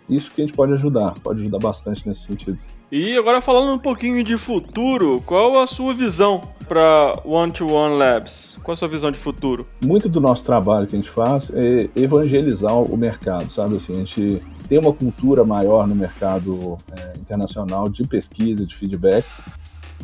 isso 0.10 0.32
que 0.32 0.42
a 0.42 0.46
gente 0.46 0.56
pode 0.56 0.74
ajudar, 0.74 1.14
pode 1.22 1.42
ajudar 1.42 1.60
bastante 1.60 2.08
nesse 2.08 2.22
sentido. 2.22 2.60
E 2.92 3.18
agora 3.18 3.42
falando 3.42 3.74
um 3.74 3.78
pouquinho 3.78 4.24
de 4.24 4.38
futuro, 4.38 5.22
qual 5.26 5.62
a 5.62 5.68
sua 5.68 5.94
visão 5.94 6.40
para 6.70 7.20
One 7.26 7.52
to 7.52 7.68
One 7.68 7.98
Labs? 7.98 8.58
Qual 8.64 8.74
a 8.74 8.78
sua 8.78 8.88
visão 8.88 9.12
de 9.12 9.18
futuro? 9.18 9.68
Muito 9.84 10.08
do 10.08 10.22
nosso 10.22 10.44
trabalho 10.44 10.88
que 10.88 10.96
a 10.96 11.00
gente 11.00 11.10
faz 11.10 11.52
é 11.54 11.90
evangelizar 11.96 12.74
o 12.74 12.96
mercado, 12.96 13.52
sabe? 13.52 13.76
Assim, 13.76 13.94
a 13.94 13.98
gente 13.98 14.42
tem 14.70 14.80
uma 14.80 14.94
cultura 14.94 15.44
maior 15.44 15.86
no 15.86 15.96
mercado 15.96 16.78
é, 16.98 17.14
internacional 17.20 17.90
de 17.90 18.08
pesquisa, 18.08 18.66
de 18.66 18.74
feedback, 18.74 19.26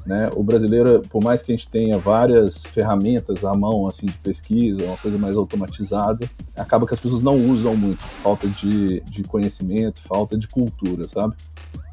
né? 0.06 0.30
O 0.36 0.44
brasileiro, 0.44 1.02
por 1.10 1.24
mais 1.24 1.42
que 1.42 1.52
a 1.52 1.56
gente 1.56 1.68
tenha 1.68 1.98
várias 1.98 2.64
ferramentas 2.66 3.46
à 3.46 3.54
mão 3.54 3.88
assim 3.88 4.08
de 4.08 4.18
pesquisa, 4.18 4.84
uma 4.84 4.98
coisa 4.98 5.18
mais 5.18 5.38
automatizada, 5.38 6.30
acaba 6.56 6.86
que 6.86 6.94
as 6.94 7.00
pessoas 7.00 7.22
não 7.22 7.36
usam 7.36 7.76
muito, 7.76 8.00
falta 8.22 8.48
de, 8.48 9.00
de 9.02 9.24
conhecimento, 9.24 10.02
falta 10.02 10.38
de 10.38 10.48
cultura, 10.48 11.08
sabe? 11.08 11.34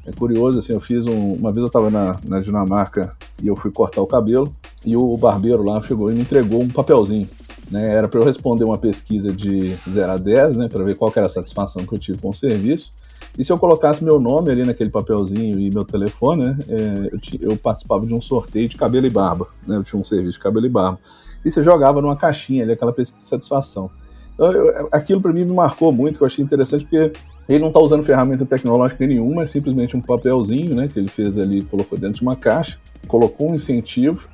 É 0.05 0.13
curioso, 0.13 0.59
assim, 0.59 0.73
eu 0.73 0.81
fiz 0.81 1.07
um, 1.07 1.35
uma 1.35 1.53
vez 1.53 1.63
eu 1.63 1.69
estava 1.69 1.91
na, 1.91 2.17
na 2.25 2.41
Dinamarca 2.41 3.15
e 3.43 3.47
eu 3.47 3.55
fui 3.55 3.71
cortar 3.71 4.01
o 4.01 4.07
cabelo 4.07 4.53
e 4.85 4.97
o 4.97 5.17
barbeiro 5.17 5.63
lá 5.63 5.81
chegou 5.83 6.11
e 6.11 6.15
me 6.15 6.23
entregou 6.23 6.63
um 6.63 6.69
papelzinho. 6.69 7.29
Né, 7.71 7.89
era 7.89 8.09
para 8.09 8.19
eu 8.19 8.25
responder 8.25 8.65
uma 8.65 8.77
pesquisa 8.77 9.33
de 9.33 9.77
0 9.89 10.13
a 10.13 10.17
10, 10.17 10.57
né, 10.57 10.69
para 10.69 10.83
ver 10.83 10.97
qual 10.97 11.13
era 11.15 11.27
a 11.27 11.31
satisfação 11.31 11.87
que 11.87 11.95
eu 11.95 11.99
tive 11.99 12.19
com 12.19 12.31
o 12.31 12.35
serviço. 12.35 12.93
E 13.41 13.45
se 13.45 13.51
eu 13.51 13.57
colocasse 13.57 14.05
meu 14.05 14.21
nome 14.21 14.51
ali 14.51 14.67
naquele 14.67 14.91
papelzinho 14.91 15.59
e 15.59 15.71
meu 15.71 15.83
telefone, 15.83 16.45
né, 16.45 16.59
é, 16.69 17.11
eu, 17.41 17.53
eu, 17.53 17.57
participava 17.57 18.05
de 18.05 18.13
um 18.13 18.21
sorteio 18.21 18.69
de 18.69 18.77
cabelo 18.77 19.07
e 19.07 19.09
barba, 19.09 19.47
né, 19.67 19.79
eu 19.79 19.83
tinha 19.83 19.99
um 19.99 20.05
serviço 20.05 20.33
de 20.33 20.41
cabelo 20.41 20.67
e 20.67 20.69
barba. 20.69 20.99
E 21.43 21.51
você 21.51 21.63
jogava 21.63 22.03
numa 22.03 22.15
caixinha 22.15 22.65
ali, 22.65 22.73
aquela 22.73 22.93
pesquisa 22.93 23.17
de 23.17 23.25
satisfação. 23.25 23.91
Então, 24.35 24.53
eu, 24.53 24.89
aquilo 24.93 25.23
para 25.23 25.33
mim 25.33 25.47
me 25.47 25.55
marcou 25.55 25.91
muito, 25.91 26.19
que 26.19 26.23
eu 26.23 26.27
achei 26.27 26.45
interessante, 26.45 26.85
porque 26.85 27.19
ele 27.49 27.61
não 27.61 27.69
está 27.69 27.81
usando 27.81 28.03
ferramenta 28.03 28.45
tecnológica 28.45 29.07
nenhuma, 29.07 29.45
é 29.45 29.47
simplesmente 29.47 29.97
um 29.97 30.03
papelzinho, 30.03 30.75
né, 30.75 30.87
que 30.87 30.99
ele 30.99 31.09
fez 31.09 31.39
ali, 31.39 31.63
colocou 31.63 31.99
dentro 31.99 32.17
de 32.17 32.23
uma 32.23 32.37
caixa, 32.37 32.77
colocou 33.09 33.49
um 33.51 33.55
incentivo, 33.55 34.29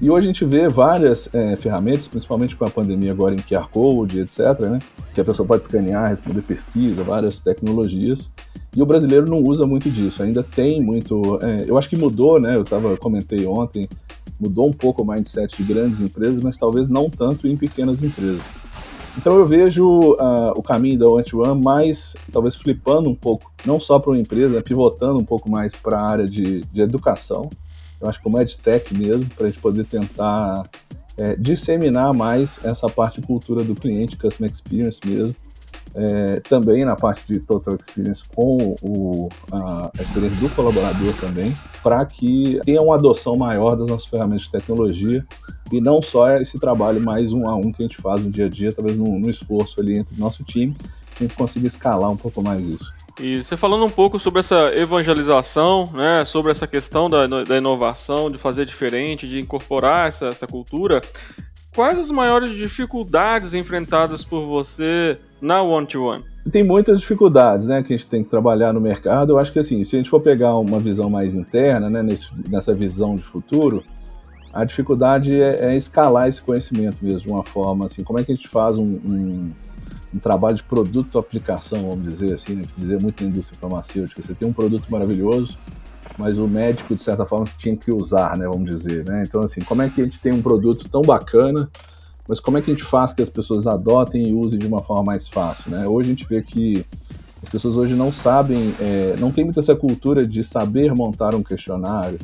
e 0.00 0.10
hoje 0.10 0.26
a 0.26 0.32
gente 0.32 0.44
vê 0.44 0.68
várias 0.68 1.34
é, 1.34 1.56
ferramentas, 1.56 2.06
principalmente 2.06 2.54
com 2.54 2.64
a 2.64 2.70
pandemia 2.70 3.12
agora 3.12 3.34
em 3.34 3.38
QR 3.38 3.68
Code, 3.68 4.20
etc., 4.20 4.60
né? 4.60 4.78
Que 5.14 5.20
a 5.22 5.24
pessoa 5.24 5.46
pode 5.46 5.62
escanear, 5.62 6.10
responder 6.10 6.42
pesquisa, 6.42 7.02
várias 7.02 7.40
tecnologias. 7.40 8.30
E 8.76 8.82
o 8.82 8.86
brasileiro 8.86 9.26
não 9.26 9.42
usa 9.42 9.66
muito 9.66 9.90
disso. 9.90 10.22
Ainda 10.22 10.42
tem 10.42 10.82
muito. 10.82 11.38
É, 11.42 11.64
eu 11.66 11.78
acho 11.78 11.88
que 11.88 11.96
mudou, 11.96 12.38
né? 12.38 12.54
Eu 12.54 12.62
tava, 12.62 12.94
comentei 12.98 13.46
ontem, 13.46 13.88
mudou 14.38 14.68
um 14.68 14.72
pouco 14.72 15.02
o 15.02 15.06
mindset 15.06 15.56
de 15.56 15.62
grandes 15.62 16.00
empresas, 16.00 16.40
mas 16.40 16.58
talvez 16.58 16.86
não 16.86 17.08
tanto 17.08 17.48
em 17.48 17.56
pequenas 17.56 18.02
empresas. 18.02 18.42
Então 19.16 19.34
eu 19.38 19.46
vejo 19.46 19.82
uh, 20.12 20.52
o 20.54 20.62
caminho 20.62 20.98
da 20.98 21.08
One-to-One 21.08 21.62
mais, 21.64 22.14
talvez 22.30 22.54
flipando 22.54 23.08
um 23.08 23.14
pouco, 23.14 23.50
não 23.64 23.80
só 23.80 23.98
para 23.98 24.10
uma 24.10 24.20
empresa, 24.20 24.60
pivotando 24.60 25.18
um 25.18 25.24
pouco 25.24 25.50
mais 25.50 25.74
para 25.74 25.98
a 25.98 26.10
área 26.10 26.26
de, 26.26 26.60
de 26.60 26.80
educação, 26.82 27.48
eu 27.98 28.08
acho 28.10 28.18
que 28.18 28.24
como 28.24 28.38
EdTech 28.38 28.94
mesmo, 28.94 29.24
para 29.34 29.46
a 29.46 29.48
gente 29.48 29.58
poder 29.58 29.86
tentar 29.86 30.68
é, 31.16 31.34
disseminar 31.34 32.12
mais 32.12 32.60
essa 32.62 32.90
parte 32.90 33.22
de 33.22 33.26
cultura 33.26 33.64
do 33.64 33.74
cliente, 33.74 34.18
Customer 34.18 34.50
Experience 34.52 35.00
mesmo, 35.02 35.34
é, 35.96 36.40
também 36.40 36.84
na 36.84 36.94
parte 36.94 37.26
de 37.26 37.40
Total 37.40 37.74
Experience 37.74 38.22
com 38.34 38.76
o, 38.82 39.28
a, 39.50 39.90
a 39.98 40.02
experiência 40.02 40.38
do 40.38 40.50
colaborador 40.50 41.14
também, 41.14 41.56
para 41.82 42.04
que 42.04 42.60
tenha 42.64 42.82
uma 42.82 42.96
adoção 42.96 43.36
maior 43.36 43.74
das 43.76 43.88
nossas 43.88 44.06
ferramentas 44.06 44.44
de 44.44 44.50
tecnologia 44.50 45.24
e 45.72 45.80
não 45.80 46.02
só 46.02 46.30
esse 46.36 46.58
trabalho 46.60 47.00
mais 47.00 47.32
um 47.32 47.48
a 47.48 47.56
um 47.56 47.72
que 47.72 47.82
a 47.82 47.86
gente 47.86 47.96
faz 47.96 48.22
no 48.22 48.30
dia 48.30 48.44
a 48.44 48.48
dia, 48.48 48.72
talvez 48.72 48.98
no, 48.98 49.18
no 49.18 49.30
esforço 49.30 49.80
ali 49.80 49.98
entre 49.98 50.14
o 50.14 50.20
nosso 50.20 50.44
time, 50.44 50.76
a 51.18 51.22
gente 51.22 51.34
consiga 51.34 51.66
escalar 51.66 52.10
um 52.10 52.16
pouco 52.16 52.42
mais 52.42 52.68
isso. 52.68 52.92
E 53.18 53.42
você 53.42 53.56
falando 53.56 53.86
um 53.86 53.90
pouco 53.90 54.20
sobre 54.20 54.40
essa 54.40 54.70
evangelização, 54.76 55.90
né, 55.94 56.22
sobre 56.26 56.52
essa 56.52 56.66
questão 56.66 57.08
da, 57.08 57.26
da 57.26 57.56
inovação, 57.56 58.30
de 58.30 58.36
fazer 58.36 58.66
diferente, 58.66 59.26
de 59.26 59.40
incorporar 59.40 60.08
essa, 60.08 60.26
essa 60.26 60.46
cultura, 60.46 61.00
quais 61.76 61.98
as 61.98 62.10
maiores 62.10 62.56
dificuldades 62.56 63.52
enfrentadas 63.52 64.24
por 64.24 64.46
você 64.46 65.18
na 65.40 65.62
One-to-One? 65.62 66.24
tem 66.50 66.62
muitas 66.62 67.00
dificuldades, 67.00 67.66
né, 67.66 67.82
que 67.82 67.92
a 67.92 67.96
gente 67.96 68.08
tem 68.08 68.22
que 68.22 68.30
trabalhar 68.30 68.72
no 68.72 68.80
mercado. 68.80 69.32
Eu 69.32 69.38
acho 69.38 69.52
que 69.52 69.58
assim, 69.58 69.82
se 69.82 69.96
a 69.96 69.98
gente 69.98 70.08
for 70.08 70.20
pegar 70.20 70.56
uma 70.56 70.78
visão 70.78 71.10
mais 71.10 71.34
interna, 71.34 71.90
né, 71.90 72.02
nesse, 72.02 72.28
nessa 72.48 72.72
visão 72.72 73.16
de 73.16 73.22
futuro, 73.22 73.82
a 74.52 74.64
dificuldade 74.64 75.34
é, 75.38 75.72
é, 75.72 75.76
escalar 75.76 76.28
esse 76.28 76.40
conhecimento 76.40 77.04
mesmo 77.04 77.20
de 77.20 77.28
uma 77.28 77.42
forma 77.42 77.86
assim. 77.86 78.04
Como 78.04 78.18
é 78.18 78.24
que 78.24 78.32
a 78.32 78.34
gente 78.34 78.48
faz 78.48 78.78
um, 78.78 78.84
um, 78.84 79.50
um 80.14 80.18
trabalho 80.18 80.54
de 80.54 80.62
produto-aplicação, 80.62 81.90
vamos 81.90 82.08
dizer 82.08 82.34
assim, 82.34 82.54
né, 82.54 82.62
dizer 82.76 83.00
muito 83.00 83.22
na 83.22 83.28
indústria 83.28 83.58
farmacêutica. 83.60 84.22
Você 84.22 84.32
tem 84.32 84.48
um 84.48 84.52
produto 84.52 84.84
maravilhoso, 84.88 85.58
mas 86.18 86.38
o 86.38 86.48
médico 86.48 86.94
de 86.94 87.02
certa 87.02 87.24
forma 87.24 87.46
tinha 87.58 87.76
que 87.76 87.90
usar, 87.92 88.36
né, 88.36 88.46
vamos 88.46 88.70
dizer, 88.70 89.04
né? 89.04 89.22
Então 89.26 89.42
assim, 89.42 89.60
como 89.60 89.82
é 89.82 89.90
que 89.90 90.00
a 90.00 90.04
gente 90.04 90.18
tem 90.18 90.32
um 90.32 90.42
produto 90.42 90.88
tão 90.88 91.02
bacana 91.02 91.68
mas 92.28 92.40
como 92.40 92.58
é 92.58 92.62
que 92.62 92.70
a 92.70 92.74
gente 92.74 92.84
faz 92.84 93.12
que 93.12 93.22
as 93.22 93.28
pessoas 93.28 93.66
adotem 93.66 94.28
e 94.28 94.32
usem 94.32 94.58
de 94.58 94.66
uma 94.66 94.82
forma 94.82 95.04
mais 95.04 95.28
fácil? 95.28 95.70
Né? 95.70 95.86
Hoje 95.86 96.08
a 96.08 96.12
gente 96.12 96.26
vê 96.26 96.42
que 96.42 96.84
as 97.42 97.48
pessoas 97.48 97.76
hoje 97.76 97.94
não 97.94 98.10
sabem, 98.10 98.74
é, 98.80 99.14
não 99.18 99.30
tem 99.30 99.44
muita 99.44 99.60
essa 99.60 99.76
cultura 99.76 100.26
de 100.26 100.42
saber 100.42 100.92
montar 100.94 101.34
um 101.34 101.42
questionário, 101.42 102.18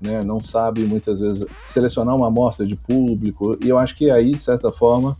né? 0.00 0.22
não 0.22 0.40
sabe 0.40 0.82
muitas 0.82 1.20
vezes 1.20 1.46
selecionar 1.66 2.14
uma 2.14 2.26
amostra 2.26 2.66
de 2.66 2.76
público, 2.76 3.56
e 3.62 3.68
eu 3.68 3.78
acho 3.78 3.96
que 3.96 4.10
aí, 4.10 4.32
de 4.32 4.42
certa 4.42 4.70
forma, 4.70 5.16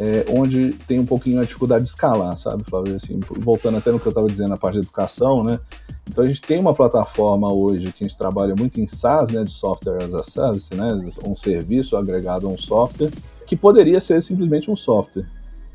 é, 0.00 0.24
onde 0.30 0.72
tem 0.88 0.98
um 0.98 1.04
pouquinho 1.04 1.38
a 1.40 1.44
dificuldade 1.44 1.84
de 1.84 1.90
escalar, 1.90 2.34
sabe, 2.38 2.64
Flávio? 2.64 2.96
Assim, 2.96 3.20
voltando 3.38 3.76
até 3.76 3.92
no 3.92 4.00
que 4.00 4.06
eu 4.06 4.10
estava 4.10 4.26
dizendo 4.26 4.48
na 4.48 4.56
parte 4.56 4.76
de 4.76 4.80
educação, 4.80 5.44
né? 5.44 5.60
Então 6.08 6.24
a 6.24 6.26
gente 6.26 6.40
tem 6.40 6.58
uma 6.58 6.72
plataforma 6.72 7.52
hoje 7.52 7.92
que 7.92 8.02
a 8.02 8.08
gente 8.08 8.16
trabalha 8.16 8.54
muito 8.58 8.80
em 8.80 8.86
SaaS, 8.86 9.28
né, 9.28 9.44
de 9.44 9.50
Software 9.50 10.02
as 10.02 10.14
a 10.14 10.22
Service, 10.22 10.74
né, 10.74 10.88
um 11.24 11.36
serviço 11.36 11.98
agregado 11.98 12.46
a 12.46 12.50
um 12.50 12.56
software, 12.56 13.10
que 13.46 13.54
poderia 13.54 14.00
ser 14.00 14.22
simplesmente 14.22 14.70
um 14.70 14.76
software. 14.76 15.26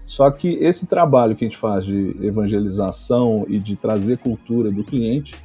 Só 0.07 0.29
que 0.31 0.55
esse 0.55 0.87
trabalho 0.87 1.35
que 1.35 1.45
a 1.45 1.47
gente 1.47 1.57
faz 1.57 1.85
de 1.85 2.17
evangelização 2.21 3.45
e 3.47 3.59
de 3.59 3.75
trazer 3.75 4.17
cultura 4.17 4.71
do 4.71 4.83
cliente, 4.83 5.35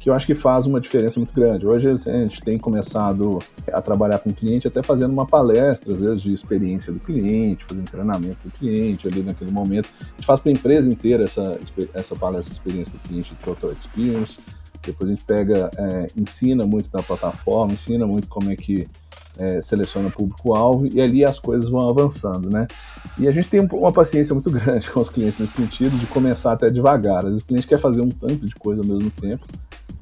que 0.00 0.08
eu 0.08 0.14
acho 0.14 0.26
que 0.26 0.34
faz 0.34 0.64
uma 0.64 0.80
diferença 0.80 1.20
muito 1.20 1.34
grande. 1.34 1.66
Hoje 1.66 1.88
a 1.90 1.94
gente 1.94 2.40
tem 2.40 2.58
começado 2.58 3.38
a 3.70 3.82
trabalhar 3.82 4.18
com 4.18 4.30
o 4.30 4.34
cliente 4.34 4.66
até 4.66 4.82
fazendo 4.82 5.12
uma 5.12 5.26
palestra, 5.26 5.92
às 5.92 6.00
vezes, 6.00 6.22
de 6.22 6.32
experiência 6.32 6.90
do 6.90 6.98
cliente, 6.98 7.66
fazendo 7.66 7.90
treinamento 7.90 8.38
do 8.42 8.50
cliente 8.50 9.06
ali 9.06 9.22
naquele 9.22 9.52
momento. 9.52 9.90
A 10.00 10.04
gente 10.16 10.24
faz 10.24 10.40
para 10.40 10.50
a 10.50 10.54
empresa 10.54 10.90
inteira 10.90 11.24
essa, 11.24 11.60
essa 11.92 12.16
palestra 12.16 12.50
de 12.50 12.58
experiência 12.58 12.92
do 12.94 12.98
cliente, 13.06 13.34
Total 13.44 13.70
Experience. 13.72 14.38
Depois 14.82 15.10
a 15.10 15.12
gente 15.12 15.24
pega, 15.24 15.70
é, 15.76 16.06
ensina 16.16 16.66
muito 16.66 16.90
da 16.90 17.02
plataforma, 17.02 17.74
ensina 17.74 18.06
muito 18.06 18.26
como 18.26 18.50
é 18.50 18.56
que 18.56 18.88
é, 19.38 19.60
seleciona 19.60 20.10
público-alvo 20.10 20.86
e 20.86 20.98
ali 20.98 21.26
as 21.26 21.38
coisas 21.38 21.68
vão 21.68 21.86
avançando, 21.86 22.48
né? 22.48 22.66
E 23.18 23.28
a 23.28 23.32
gente 23.32 23.50
tem 23.50 23.60
uma 23.60 23.92
paciência 23.92 24.34
muito 24.34 24.48
grande 24.50 24.90
com 24.90 25.00
os 25.00 25.10
clientes 25.10 25.38
nesse 25.38 25.54
sentido, 25.54 25.98
de 25.98 26.06
começar 26.06 26.52
até 26.52 26.70
devagar. 26.70 27.18
Às 27.18 27.24
vezes 27.26 27.42
o 27.42 27.46
cliente 27.46 27.66
quer 27.66 27.78
fazer 27.78 28.00
um 28.00 28.08
tanto 28.08 28.46
de 28.46 28.54
coisa 28.54 28.80
ao 28.80 28.88
mesmo 28.88 29.10
tempo, 29.10 29.44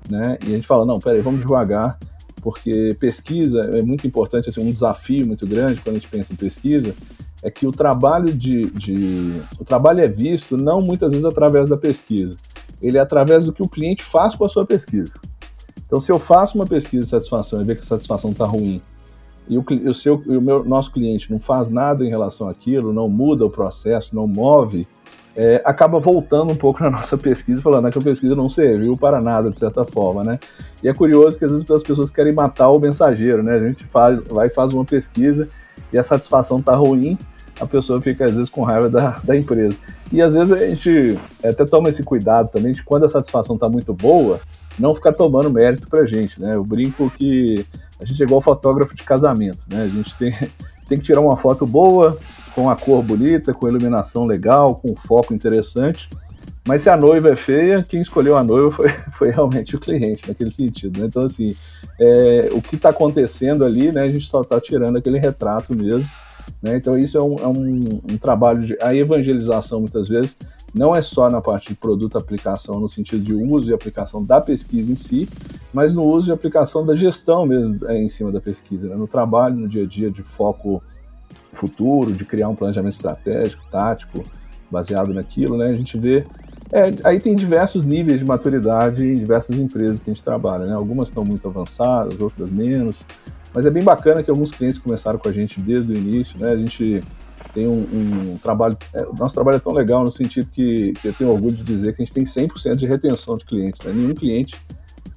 né? 0.09 0.39
E 0.45 0.53
a 0.53 0.57
gente 0.57 0.67
fala, 0.67 0.85
não, 0.85 0.99
peraí, 0.99 1.21
vamos 1.21 1.41
devagar, 1.41 1.99
porque 2.43 2.97
pesquisa 2.99 3.61
é 3.61 3.83
muito 3.83 4.07
importante, 4.07 4.49
assim, 4.49 4.61
um 4.61 4.73
desafio 4.73 5.27
muito 5.27 5.47
grande 5.47 5.81
quando 5.81 5.97
a 5.97 5.99
gente 5.99 6.09
pensa 6.09 6.33
em 6.33 6.37
pesquisa, 6.37 6.95
é 7.43 7.51
que 7.51 7.67
o 7.67 7.73
trabalho 7.73 8.33
de, 8.33 8.71
de 8.71 9.43
o 9.59 9.65
trabalho 9.65 10.01
é 10.01 10.09
visto 10.09 10.57
não 10.57 10.81
muitas 10.81 11.13
vezes 11.13 11.25
através 11.25 11.69
da 11.69 11.77
pesquisa, 11.77 12.37
ele 12.81 12.99
é 12.99 13.01
através 13.01 13.45
do 13.45 13.53
que 13.53 13.63
o 13.63 13.69
cliente 13.69 14.03
faz 14.03 14.35
com 14.35 14.45
a 14.45 14.49
sua 14.49 14.67
pesquisa. 14.67 15.19
Então, 15.87 16.01
se 16.01 16.13
eu 16.13 16.19
faço 16.19 16.59
uma 16.59 16.67
pesquisa 16.67 17.05
de 17.05 17.11
satisfação 17.11 17.61
e 17.61 17.65
ver 17.65 17.77
que 17.77 17.83
a 17.83 17.87
satisfação 17.87 18.31
está 18.31 18.45
ruim 18.45 18.83
e 19.49 19.57
o, 19.57 19.65
o, 19.87 19.95
seu, 19.95 20.17
o 20.17 20.41
meu, 20.41 20.63
nosso 20.63 20.93
cliente 20.93 21.33
não 21.33 21.41
faz 21.41 21.71
nada 21.71 22.05
em 22.05 22.09
relação 22.09 22.49
àquilo, 22.49 22.93
não 22.93 23.09
muda 23.09 23.47
o 23.47 23.51
processo, 23.51 24.15
não 24.15 24.29
move, 24.29 24.87
é, 25.41 25.63
acaba 25.65 26.01
voltando 26.01 26.53
um 26.53 26.57
pouco 26.57 26.83
na 26.85 26.91
nossa 26.91 27.17
pesquisa, 27.17 27.63
falando 27.63 27.89
que 27.93 27.99
a 27.99 28.03
pesquisa 28.03 28.35
não 28.35 28.49
serviu 28.49 28.97
para 28.97 29.21
nada, 29.21 29.49
de 29.49 29.57
certa 29.57 29.85
forma, 29.85 30.25
né? 30.25 30.41
E 30.83 30.89
é 30.89 30.93
curioso 30.93 31.39
que 31.39 31.45
às 31.45 31.53
vezes 31.53 31.71
as 31.71 31.83
pessoas 31.85 32.11
querem 32.11 32.33
matar 32.33 32.71
o 32.71 32.81
mensageiro, 32.81 33.41
né? 33.41 33.55
A 33.55 33.61
gente 33.61 33.85
faz, 33.85 34.21
vai 34.25 34.49
e 34.49 34.51
faz 34.51 34.73
uma 34.75 34.85
pesquisa 34.85 35.49
e 35.93 35.99
a 35.99 36.03
satisfação 36.03 36.59
está 36.59 36.75
ruim, 36.75 37.17
a 37.61 37.65
pessoa 37.67 38.01
fica 38.01 38.25
às 38.25 38.33
vezes 38.33 38.51
com 38.51 38.63
raiva 38.63 38.91
da, 38.91 39.11
da 39.23 39.37
empresa. 39.37 39.77
E 40.13 40.21
às 40.21 40.35
vezes 40.35 40.51
a 40.51 40.59
gente 40.67 41.17
até 41.45 41.65
toma 41.65 41.89
esse 41.89 42.03
cuidado 42.03 42.51
também 42.51 42.73
de 42.73 42.83
quando 42.83 43.05
a 43.05 43.09
satisfação 43.09 43.55
está 43.55 43.69
muito 43.69 43.95
boa, 43.95 44.41
não 44.77 44.93
ficar 44.93 45.13
tomando 45.13 45.51
mérito 45.51 45.89
pra 45.89 46.05
gente, 46.05 46.41
né? 46.41 46.57
Eu 46.57 46.65
brinco 46.65 47.09
que 47.11 47.65
a 48.01 48.05
gente 48.05 48.21
é 48.21 48.27
igual 48.27 48.41
fotógrafo 48.41 48.95
de 48.95 49.05
casamentos, 49.05 49.69
né? 49.69 49.85
A 49.85 49.89
gente 49.89 50.17
tem, 50.17 50.33
tem 50.89 50.99
que 50.99 51.05
tirar 51.05 51.21
uma 51.21 51.37
foto 51.37 51.65
boa, 51.65 52.19
com 52.59 52.69
a 52.69 52.75
cor 52.75 53.05
bonita, 53.05 53.55
com 53.55 53.69
iluminação 53.69 54.27
legal, 54.27 54.75
com 54.75 54.97
foco 54.97 55.33
interessante. 55.33 56.11
Mas 56.67 56.83
se 56.83 56.91
a 56.91 56.97
noiva 56.97 57.31
é 57.31 57.37
feia, 57.37 57.85
quem 57.89 58.01
escolheu 58.01 58.37
a 58.37 58.43
noiva 58.43 58.73
foi, 58.73 58.89
foi 59.17 59.31
realmente 59.31 59.77
o 59.77 59.79
cliente, 59.79 60.27
naquele 60.27 60.51
sentido. 60.51 60.99
Né? 60.99 61.07
Então, 61.07 61.23
assim, 61.23 61.55
é, 62.01 62.49
o 62.53 62.61
que 62.61 62.75
está 62.75 62.89
acontecendo 62.89 63.65
ali, 63.65 63.93
né, 63.93 64.03
a 64.03 64.09
gente 64.09 64.27
só 64.27 64.43
está 64.43 64.61
tirando 64.61 64.97
aquele 64.97 65.21
retrato 65.21 65.73
mesmo. 65.73 66.11
Né? 66.61 66.77
Então, 66.77 66.99
isso 66.99 67.17
é, 67.17 67.23
um, 67.23 67.37
é 67.37 67.47
um, 67.47 68.01
um, 68.11 68.19
trabalho 68.19 68.67
de. 68.67 68.77
A 68.83 68.93
evangelização, 68.93 69.79
muitas 69.79 70.09
vezes, 70.09 70.37
não 70.75 70.97
é 70.97 71.01
só 71.01 71.31
na 71.31 71.41
parte 71.41 71.69
de 71.69 71.75
produto 71.77 72.19
aplicação, 72.19 72.81
no 72.81 72.89
sentido 72.89 73.23
de 73.23 73.35
uso 73.35 73.71
e 73.71 73.73
aplicação 73.73 74.21
da 74.25 74.41
pesquisa 74.41 74.91
em 74.91 74.97
si, 74.97 75.29
mas 75.73 75.93
no 75.93 76.03
uso 76.03 76.31
e 76.31 76.33
aplicação 76.33 76.85
da 76.85 76.97
gestão 76.97 77.47
mesmo 77.47 77.89
é, 77.89 78.03
em 78.03 78.09
cima 78.09 78.33
da 78.33 78.41
pesquisa, 78.41 78.89
né? 78.89 78.97
no 78.97 79.07
trabalho, 79.07 79.55
no 79.55 79.69
dia 79.69 79.85
a 79.85 79.87
dia 79.87 80.11
de 80.11 80.25
foco 80.25 80.83
futuro, 81.59 82.13
de 82.13 82.25
criar 82.25 82.49
um 82.49 82.55
planejamento 82.55 82.95
estratégico, 82.95 83.63
tático, 83.71 84.25
baseado 84.71 85.13
naquilo, 85.13 85.57
né? 85.57 85.67
A 85.67 85.77
gente 85.77 85.99
vê. 85.99 86.25
É, 86.71 86.93
aí 87.05 87.19
tem 87.19 87.35
diversos 87.35 87.85
níveis 87.85 88.19
de 88.19 88.27
maturidade 88.27 89.05
em 89.05 89.15
diversas 89.15 89.59
empresas 89.59 90.01
que 90.01 90.11
a 90.11 90.15
gente 90.15 90.23
trabalha, 90.23 90.67
né? 90.67 90.75
Algumas 90.75 91.09
estão 91.09 91.25
muito 91.25 91.49
avançadas, 91.49 92.21
outras 92.21 92.51
menos. 92.51 93.05
Mas 93.55 93.65
é 93.65 93.71
bem 93.71 93.83
bacana 93.83 94.23
que 94.23 94.31
alguns 94.31 94.51
clientes 94.51 94.79
começaram 94.79 95.19
com 95.19 95.29
a 95.29 95.33
gente 95.33 95.61
desde 95.61 95.93
o 95.93 95.97
início, 95.97 96.39
né? 96.39 96.51
A 96.51 96.57
gente 96.57 97.03
tem 97.55 97.67
um, 97.67 97.81
um 97.81 98.39
trabalho. 98.39 98.77
É, 98.95 99.07
nosso 99.19 99.35
trabalho 99.35 99.57
é 99.57 99.61
tão 99.61 99.73
legal 99.73 100.05
no 100.05 100.13
sentido 100.13 100.51
que, 100.51 100.93
que 101.01 101.09
eu 101.09 101.13
tenho 101.13 101.31
orgulho 101.31 101.57
de 101.57 101.65
dizer 101.65 101.95
que 101.95 102.03
a 102.03 102.05
gente 102.05 102.15
tem 102.15 102.25
100% 102.25 102.77
de 102.77 102.87
retenção 102.87 103.37
de 103.37 103.45
clientes. 103.45 103.81
Né? 103.85 103.93
Nenhum 103.95 104.15
cliente 104.15 104.57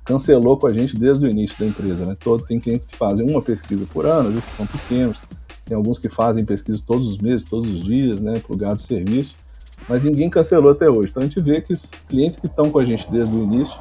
cancelou 0.03 0.57
com 0.57 0.67
a 0.67 0.73
gente 0.73 0.97
desde 0.97 1.25
o 1.25 1.29
início 1.29 1.57
da 1.59 1.65
empresa. 1.65 2.05
Né? 2.05 2.15
Todo, 2.19 2.43
tem 2.45 2.59
clientes 2.59 2.87
que 2.87 2.95
fazem 2.95 3.29
uma 3.29 3.41
pesquisa 3.41 3.85
por 3.91 4.05
ano, 4.05 4.29
às 4.29 4.33
vezes 4.33 4.45
que 4.45 4.55
são 4.55 4.65
pequenos, 4.65 5.21
tem 5.71 5.77
alguns 5.77 5.97
que 5.97 6.09
fazem 6.09 6.43
pesquisa 6.43 6.83
todos 6.85 7.07
os 7.07 7.17
meses, 7.17 7.45
todos 7.45 7.65
os 7.71 7.85
dias, 7.85 8.19
né, 8.19 8.41
plugados 8.45 8.83
serviço, 8.83 9.37
mas 9.87 10.03
ninguém 10.03 10.29
cancelou 10.29 10.73
até 10.73 10.89
hoje. 10.89 11.11
Então 11.11 11.23
a 11.23 11.25
gente 11.25 11.39
vê 11.39 11.61
que 11.61 11.71
os 11.71 11.91
clientes 12.09 12.37
que 12.37 12.47
estão 12.47 12.69
com 12.69 12.77
a 12.77 12.83
gente 12.83 13.09
desde 13.09 13.33
o 13.33 13.41
início 13.41 13.79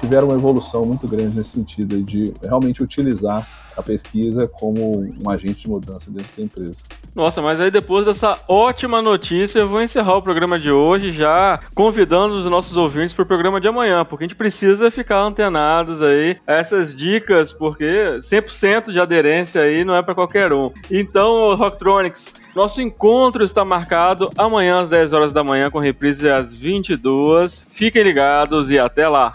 tiveram 0.00 0.28
uma 0.28 0.36
evolução 0.36 0.84
muito 0.86 1.06
grande 1.06 1.36
nesse 1.36 1.50
sentido 1.50 2.02
de 2.02 2.32
realmente 2.42 2.82
utilizar 2.82 3.46
a 3.76 3.82
pesquisa 3.82 4.48
como 4.48 5.08
um 5.20 5.30
agente 5.30 5.62
de 5.62 5.68
mudança 5.68 6.10
dentro 6.10 6.28
da 6.36 6.42
empresa. 6.42 6.82
Nossa, 7.14 7.42
mas 7.42 7.60
aí 7.60 7.70
depois 7.70 8.06
dessa 8.06 8.38
ótima 8.48 9.02
notícia, 9.02 9.58
eu 9.60 9.68
vou 9.68 9.82
encerrar 9.82 10.16
o 10.16 10.22
programa 10.22 10.58
de 10.58 10.70
hoje 10.70 11.12
já 11.12 11.60
convidando 11.74 12.34
os 12.34 12.46
nossos 12.46 12.76
ouvintes 12.76 13.12
para 13.12 13.22
o 13.22 13.26
programa 13.26 13.60
de 13.60 13.68
amanhã, 13.68 14.04
porque 14.04 14.24
a 14.24 14.26
gente 14.26 14.36
precisa 14.36 14.90
ficar 14.90 15.20
antenados 15.20 16.02
aí 16.02 16.36
a 16.46 16.54
essas 16.54 16.94
dicas, 16.94 17.52
porque 17.52 18.18
100% 18.20 18.92
de 18.92 19.00
aderência 19.00 19.62
aí 19.62 19.84
não 19.84 19.94
é 19.94 20.02
para 20.02 20.14
qualquer 20.14 20.52
um. 20.52 20.70
Então, 20.90 21.54
Rocktronics, 21.54 22.34
nosso 22.54 22.80
encontro 22.80 23.44
está 23.44 23.64
marcado 23.64 24.30
amanhã 24.36 24.80
às 24.80 24.88
10 24.88 25.12
horas 25.12 25.32
da 25.32 25.42
manhã 25.42 25.70
com 25.70 25.78
reprise 25.78 26.28
às 26.28 26.52
22. 26.52 27.64
Fiquem 27.70 28.02
ligados 28.02 28.70
e 28.70 28.78
até 28.78 29.08
lá. 29.08 29.32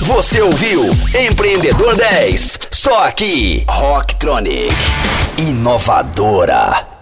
Você 0.00 0.40
ouviu 0.40 0.82
Empreendedor 1.14 1.96
10, 1.96 2.60
só 2.70 3.06
aqui, 3.06 3.64
Rocktronic, 3.68 4.74
inovadora. 5.38 6.95